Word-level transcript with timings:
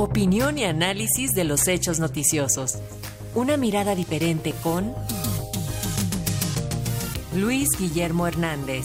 Opinión 0.00 0.58
y 0.58 0.62
análisis 0.62 1.32
de 1.32 1.42
los 1.42 1.66
hechos 1.66 1.98
noticiosos. 1.98 2.78
Una 3.34 3.56
mirada 3.56 3.96
diferente 3.96 4.54
con 4.62 4.94
Luis 7.34 7.68
Guillermo 7.76 8.28
Hernández. 8.28 8.84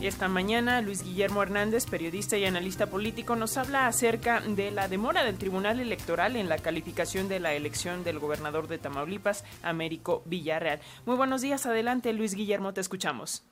Y 0.00 0.08
esta 0.08 0.26
mañana 0.26 0.82
Luis 0.82 1.04
Guillermo 1.04 1.44
Hernández, 1.44 1.86
periodista 1.86 2.36
y 2.36 2.44
analista 2.44 2.88
político, 2.88 3.36
nos 3.36 3.56
habla 3.56 3.86
acerca 3.86 4.40
de 4.40 4.72
la 4.72 4.88
demora 4.88 5.22
del 5.22 5.38
Tribunal 5.38 5.78
Electoral 5.78 6.34
en 6.34 6.48
la 6.48 6.58
calificación 6.58 7.28
de 7.28 7.38
la 7.38 7.54
elección 7.54 8.02
del 8.02 8.18
gobernador 8.18 8.66
de 8.66 8.78
Tamaulipas, 8.78 9.44
Américo 9.62 10.24
Villarreal. 10.26 10.80
Muy 11.06 11.14
buenos 11.14 11.40
días, 11.40 11.66
adelante 11.66 12.12
Luis 12.12 12.34
Guillermo, 12.34 12.74
te 12.74 12.80
escuchamos. 12.80 13.44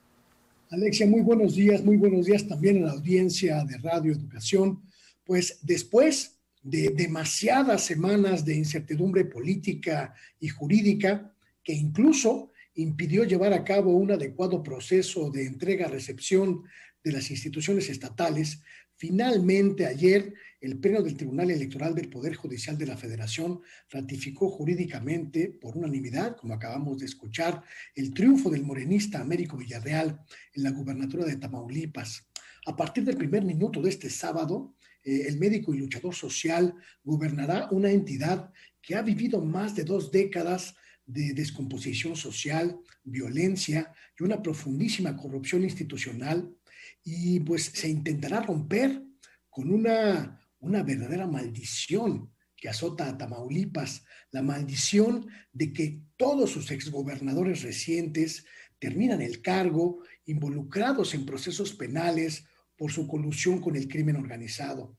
Alexia, 0.70 1.06
muy 1.06 1.20
buenos 1.20 1.54
días, 1.54 1.84
muy 1.84 1.98
buenos 1.98 2.26
días 2.26 2.48
también 2.48 2.82
a 2.82 2.86
la 2.86 2.92
audiencia 2.94 3.64
de 3.64 3.78
Radio 3.78 4.10
Educación. 4.10 4.89
Pues 5.30 5.60
después 5.62 6.40
de 6.60 6.88
demasiadas 6.88 7.84
semanas 7.84 8.44
de 8.44 8.56
incertidumbre 8.56 9.24
política 9.26 10.12
y 10.40 10.48
jurídica, 10.48 11.32
que 11.62 11.72
incluso 11.72 12.50
impidió 12.74 13.22
llevar 13.22 13.52
a 13.52 13.62
cabo 13.62 13.94
un 13.94 14.10
adecuado 14.10 14.60
proceso 14.60 15.30
de 15.30 15.46
entrega-recepción 15.46 16.64
de 17.04 17.12
las 17.12 17.30
instituciones 17.30 17.88
estatales, 17.88 18.60
finalmente 18.96 19.86
ayer 19.86 20.34
el 20.60 20.80
Pleno 20.80 21.00
del 21.00 21.16
Tribunal 21.16 21.52
Electoral 21.52 21.94
del 21.94 22.08
Poder 22.08 22.34
Judicial 22.34 22.76
de 22.76 22.86
la 22.86 22.96
Federación 22.96 23.60
ratificó 23.88 24.50
jurídicamente, 24.50 25.46
por 25.60 25.76
unanimidad, 25.76 26.36
como 26.38 26.54
acabamos 26.54 26.98
de 26.98 27.06
escuchar, 27.06 27.62
el 27.94 28.12
triunfo 28.12 28.50
del 28.50 28.64
morenista 28.64 29.20
Américo 29.20 29.56
Villarreal 29.56 30.24
en 30.54 30.62
la 30.64 30.72
gubernatura 30.72 31.24
de 31.24 31.36
Tamaulipas. 31.36 32.26
A 32.66 32.74
partir 32.74 33.04
del 33.04 33.16
primer 33.16 33.44
minuto 33.44 33.80
de 33.80 33.90
este 33.90 34.10
sábado, 34.10 34.74
eh, 35.04 35.26
el 35.26 35.38
médico 35.38 35.74
y 35.74 35.78
luchador 35.78 36.14
social 36.14 36.74
gobernará 37.02 37.68
una 37.70 37.90
entidad 37.90 38.52
que 38.82 38.94
ha 38.94 39.02
vivido 39.02 39.40
más 39.40 39.74
de 39.74 39.84
dos 39.84 40.10
décadas 40.10 40.74
de 41.06 41.32
descomposición 41.34 42.16
social, 42.16 42.78
violencia 43.02 43.92
y 44.18 44.22
una 44.22 44.42
profundísima 44.42 45.16
corrupción 45.16 45.64
institucional. 45.64 46.54
Y 47.02 47.40
pues 47.40 47.64
se 47.64 47.88
intentará 47.88 48.40
romper 48.40 49.02
con 49.48 49.72
una, 49.72 50.40
una 50.60 50.82
verdadera 50.82 51.26
maldición 51.26 52.30
que 52.56 52.68
azota 52.68 53.08
a 53.08 53.16
Tamaulipas, 53.16 54.04
la 54.30 54.42
maldición 54.42 55.26
de 55.52 55.72
que 55.72 56.02
todos 56.16 56.50
sus 56.50 56.70
exgobernadores 56.70 57.62
recientes 57.62 58.44
terminan 58.78 59.22
el 59.22 59.40
cargo 59.40 60.02
involucrados 60.26 61.14
en 61.14 61.24
procesos 61.26 61.72
penales 61.72 62.44
por 62.80 62.90
su 62.90 63.06
colusión 63.06 63.60
con 63.60 63.76
el 63.76 63.86
crimen 63.86 64.16
organizado. 64.16 64.96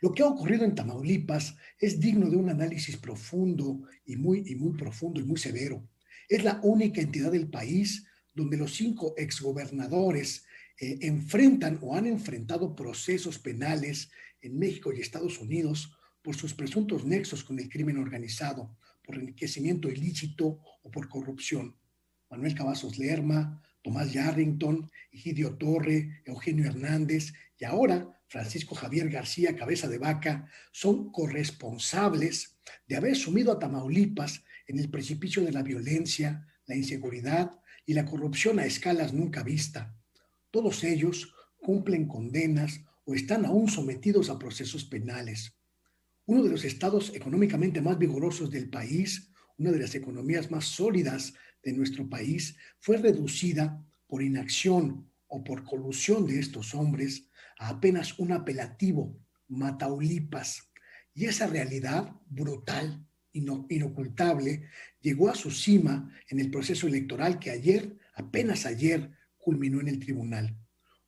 Lo 0.00 0.14
que 0.14 0.22
ha 0.22 0.28
ocurrido 0.28 0.64
en 0.64 0.76
Tamaulipas 0.76 1.56
es 1.76 1.98
digno 1.98 2.30
de 2.30 2.36
un 2.36 2.50
análisis 2.50 2.96
profundo 2.98 3.82
y 4.04 4.14
muy, 4.14 4.44
y 4.46 4.54
muy 4.54 4.76
profundo 4.76 5.18
y 5.18 5.24
muy 5.24 5.36
severo. 5.36 5.88
Es 6.28 6.44
la 6.44 6.60
única 6.62 7.00
entidad 7.00 7.32
del 7.32 7.48
país 7.48 8.06
donde 8.32 8.56
los 8.56 8.76
cinco 8.76 9.12
exgobernadores 9.16 10.44
eh, 10.78 10.98
enfrentan 11.00 11.80
o 11.82 11.96
han 11.96 12.06
enfrentado 12.06 12.76
procesos 12.76 13.40
penales 13.40 14.08
en 14.40 14.56
México 14.56 14.92
y 14.92 15.00
Estados 15.00 15.40
Unidos 15.40 15.98
por 16.22 16.36
sus 16.36 16.54
presuntos 16.54 17.04
nexos 17.04 17.42
con 17.42 17.58
el 17.58 17.68
crimen 17.68 17.98
organizado, 17.98 18.76
por 19.02 19.16
enriquecimiento 19.16 19.90
ilícito 19.90 20.60
o 20.80 20.90
por 20.92 21.08
corrupción. 21.08 21.74
Manuel 22.30 22.54
Cavazos 22.54 22.98
Lerma, 22.98 23.60
Tomás 23.86 24.12
Yarrington, 24.12 24.90
Egidio 25.12 25.54
Torre, 25.54 26.20
Eugenio 26.24 26.66
Hernández 26.66 27.32
y 27.56 27.64
ahora 27.64 28.20
Francisco 28.26 28.74
Javier 28.74 29.08
García 29.08 29.54
Cabeza 29.54 29.86
de 29.86 29.98
Vaca 29.98 30.50
son 30.72 31.12
corresponsables 31.12 32.58
de 32.88 32.96
haber 32.96 33.14
sumido 33.14 33.52
a 33.52 33.60
Tamaulipas 33.60 34.42
en 34.66 34.80
el 34.80 34.90
precipicio 34.90 35.44
de 35.44 35.52
la 35.52 35.62
violencia, 35.62 36.48
la 36.66 36.74
inseguridad 36.74 37.60
y 37.86 37.94
la 37.94 38.04
corrupción 38.04 38.58
a 38.58 38.66
escalas 38.66 39.12
nunca 39.12 39.44
vista. 39.44 39.96
Todos 40.50 40.82
ellos 40.82 41.32
cumplen 41.56 42.08
condenas 42.08 42.80
o 43.04 43.14
están 43.14 43.46
aún 43.46 43.68
sometidos 43.68 44.30
a 44.30 44.38
procesos 44.40 44.84
penales. 44.84 45.54
Uno 46.24 46.42
de 46.42 46.50
los 46.50 46.64
estados 46.64 47.14
económicamente 47.14 47.80
más 47.80 47.96
vigorosos 47.98 48.50
del 48.50 48.68
país, 48.68 49.30
una 49.58 49.70
de 49.70 49.78
las 49.78 49.94
economías 49.94 50.50
más 50.50 50.64
sólidas 50.64 51.34
de 51.66 51.72
nuestro 51.72 52.08
país, 52.08 52.56
fue 52.78 52.96
reducida 52.96 53.84
por 54.06 54.22
inacción 54.22 55.10
o 55.26 55.42
por 55.42 55.64
colusión 55.64 56.24
de 56.24 56.38
estos 56.38 56.76
hombres 56.76 57.28
a 57.58 57.70
apenas 57.70 58.18
un 58.20 58.30
apelativo, 58.32 59.18
Mataulipas. 59.48 60.70
Y 61.12 61.24
esa 61.24 61.48
realidad 61.48 62.12
brutal, 62.26 63.04
inocultable, 63.32 64.68
llegó 65.00 65.28
a 65.28 65.34
su 65.34 65.50
cima 65.50 66.08
en 66.28 66.38
el 66.38 66.52
proceso 66.52 66.86
electoral 66.86 67.40
que 67.40 67.50
ayer, 67.50 67.96
apenas 68.14 68.64
ayer, 68.64 69.10
culminó 69.36 69.80
en 69.80 69.88
el 69.88 69.98
tribunal. 69.98 70.56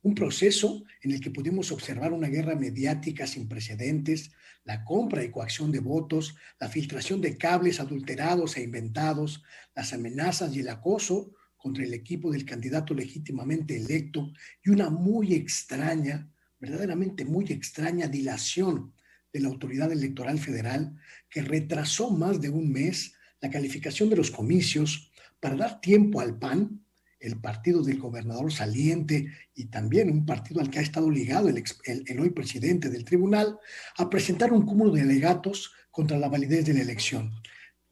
Un 0.01 0.15
proceso 0.15 0.83
en 1.01 1.11
el 1.11 1.19
que 1.19 1.31
pudimos 1.31 1.71
observar 1.71 2.13
una 2.13 2.29
guerra 2.29 2.55
mediática 2.55 3.27
sin 3.27 3.47
precedentes, 3.47 4.31
la 4.63 4.83
compra 4.85 5.23
y 5.23 5.31
coacción 5.31 5.71
de 5.71 5.79
votos, 5.79 6.35
la 6.59 6.69
filtración 6.69 7.21
de 7.21 7.37
cables 7.37 7.79
adulterados 7.79 8.55
e 8.55 8.63
inventados, 8.63 9.43
las 9.75 9.93
amenazas 9.93 10.55
y 10.55 10.59
el 10.59 10.69
acoso 10.69 11.33
contra 11.57 11.83
el 11.83 11.93
equipo 11.93 12.31
del 12.31 12.45
candidato 12.45 12.93
legítimamente 12.93 13.75
electo 13.75 14.31
y 14.63 14.69
una 14.69 14.89
muy 14.89 15.33
extraña, 15.33 16.29
verdaderamente 16.59 17.25
muy 17.25 17.45
extraña 17.45 18.07
dilación 18.07 18.93
de 19.33 19.41
la 19.41 19.49
autoridad 19.49 19.91
electoral 19.91 20.39
federal 20.39 20.95
que 21.29 21.41
retrasó 21.41 22.11
más 22.11 22.39
de 22.39 22.49
un 22.49 22.71
mes 22.71 23.13
la 23.41 23.49
calificación 23.49 24.09
de 24.09 24.15
los 24.15 24.31
comicios 24.31 25.11
para 25.39 25.55
dar 25.55 25.81
tiempo 25.81 26.21
al 26.21 26.37
PAN, 26.37 26.85
el 27.19 27.39
partido 27.39 27.83
del 27.83 27.99
gobernador 27.99 28.51
saliente 28.51 29.31
y 29.53 29.65
también 29.65 30.09
un 30.09 30.25
partido 30.25 30.61
al 30.61 30.69
que 30.69 30.79
ha 30.79 30.81
estado 30.81 31.09
ligado 31.09 31.49
el, 31.49 31.63
el 31.85 32.19
hoy 32.19 32.29
presidente 32.29 32.89
del 32.89 33.03
tribunal, 33.03 33.59
a 33.97 34.09
presentar 34.09 34.53
un 34.53 34.65
cúmulo 34.65 34.91
de 34.91 35.01
alegatos 35.01 35.73
contra 35.91 36.17
la 36.17 36.29
validez 36.29 36.65
de 36.65 36.73
la 36.73 36.81
elección. 36.81 37.33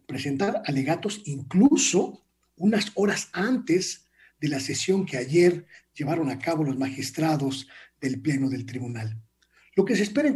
Presentar 0.05 0.61
alegatos 0.65 1.21
incluso 1.25 2.23
unas 2.55 2.91
horas 2.95 3.29
antes 3.33 4.07
de 4.39 4.47
la 4.47 4.59
sesión 4.59 5.05
que 5.05 5.17
ayer 5.17 5.65
llevaron 5.93 6.29
a 6.29 6.39
cabo 6.39 6.63
los 6.63 6.77
magistrados 6.77 7.67
del 7.99 8.21
Pleno 8.21 8.49
del 8.49 8.65
Tribunal. 8.65 9.21
Lo 9.75 9.85
que 9.85 9.95
se 9.95 10.03
espera 10.03 10.35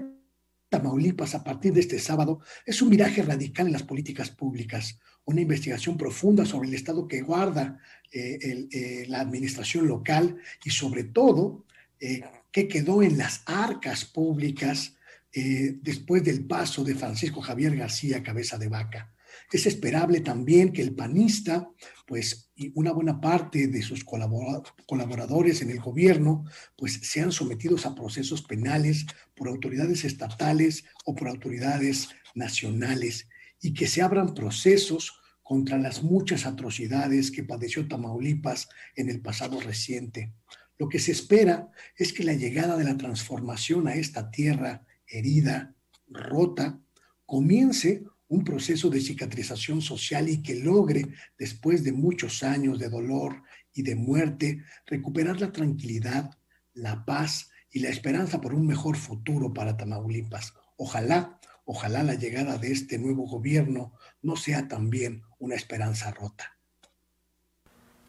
Tamaulipas 0.72 1.36
a 1.36 1.44
partir 1.44 1.74
de 1.74 1.82
este 1.82 2.00
sábado 2.00 2.40
es 2.66 2.82
un 2.82 2.90
viraje 2.90 3.22
radical 3.22 3.68
en 3.68 3.74
las 3.74 3.84
políticas 3.84 4.30
públicas, 4.30 4.98
una 5.26 5.42
investigación 5.42 5.98
profunda 5.98 6.46
sobre 6.46 6.70
el 6.70 6.74
estado 6.74 7.10
que 7.10 7.22
guarda 7.22 7.78
eh, 8.10 8.70
eh, 8.72 9.06
la 9.10 9.20
administración 9.20 9.86
local 9.86 10.38
y 10.64 10.70
sobre 10.70 11.04
todo 11.04 11.66
eh, 12.00 12.22
qué 12.54 12.70
quedó 12.70 13.04
en 13.04 13.18
las 13.18 13.44
arcas 13.46 14.06
públicas 14.06 14.96
después 15.34 16.24
del 16.26 16.46
paso 16.46 16.84
de 16.84 16.96
Francisco 16.96 17.42
Javier 17.42 17.76
García 17.78 18.22
Cabeza 18.22 18.58
de 18.58 18.68
Vaca. 18.68 19.14
Es 19.52 19.66
esperable 19.66 20.22
también 20.22 20.72
que 20.72 20.82
el 20.82 20.96
panista, 20.96 21.70
pues, 22.08 22.52
y 22.56 22.72
una 22.76 22.92
buena 22.92 23.20
parte 23.20 23.68
de 23.68 23.82
sus 23.82 24.04
colaboradores 24.04 25.62
en 25.62 25.72
el 25.72 25.80
gobierno, 25.80 26.46
pues, 26.78 27.00
sean 27.04 27.32
sometidos 27.32 27.86
a 27.86 27.96
procesos 27.96 28.42
penales 28.42 29.06
por 29.36 29.48
autoridades 29.48 30.06
estatales 30.06 30.86
o 31.06 31.16
por 31.16 31.28
autoridades 31.28 32.10
nacionales 32.36 33.28
y 33.62 33.74
que 33.74 33.88
se 33.88 34.02
abran 34.02 34.34
procesos 34.34 35.20
contra 35.44 35.78
las 35.78 36.04
muchas 36.04 36.46
atrocidades 36.46 37.30
que 37.30 37.44
padeció 37.44 37.88
Tamaulipas 37.88 38.70
en 38.96 39.10
el 39.10 39.22
pasado 39.22 39.60
reciente. 39.60 40.34
Lo 40.78 40.90
que 40.90 40.98
se 40.98 41.12
espera 41.12 41.70
es 41.96 42.14
que 42.14 42.24
la 42.24 42.34
llegada 42.34 42.78
de 42.78 42.86
la 42.86 42.98
transformación 42.98 43.88
a 43.88 43.96
esta 43.96 44.32
tierra 44.32 44.86
herida, 45.06 45.76
rota, 46.08 46.80
comience 47.26 48.04
un 48.32 48.46
proceso 48.46 48.90
de 48.90 49.02
cicatrización 49.02 49.82
social 49.82 50.30
y 50.30 50.42
que 50.42 50.56
logre, 50.56 51.10
después 51.38 51.84
de 51.84 51.92
muchos 51.92 52.44
años 52.44 52.80
de 52.80 52.88
dolor 52.88 53.44
y 53.74 53.84
de 53.84 53.96
muerte, 53.96 54.64
recuperar 54.86 55.42
la 55.42 55.52
tranquilidad, 55.52 56.32
la 56.74 57.04
paz 57.04 57.50
y 57.70 57.82
la 57.82 57.90
esperanza 57.90 58.40
por 58.40 58.54
un 58.54 58.66
mejor 58.66 58.96
futuro 58.96 59.54
para 59.54 59.76
Tamaulipas. 59.76 60.54
Ojalá, 60.78 61.42
ojalá 61.66 62.04
la 62.04 62.16
llegada 62.16 62.58
de 62.58 62.72
este 62.72 62.98
nuevo 62.98 63.28
gobierno 63.28 63.92
no 64.22 64.38
sea 64.38 64.70
también 64.70 65.24
una 65.38 65.56
esperanza 65.56 66.12
rota. 66.12 66.58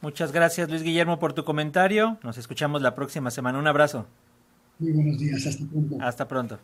Muchas 0.02 0.30
gracias 0.30 0.70
Luis 0.70 0.84
Guillermo 0.84 1.18
por 1.18 1.32
tu 1.32 1.44
comentario. 1.44 2.20
Nos 2.22 2.38
escuchamos 2.38 2.80
la 2.80 2.94
próxima 2.94 3.32
semana. 3.32 3.58
Un 3.58 3.66
abrazo. 3.66 4.06
Muy 4.78 4.92
buenos 4.92 5.18
días. 5.18 5.44
Hasta 5.48 5.66
pronto. 5.66 5.96
Hasta 6.00 6.28
pronto. 6.28 6.60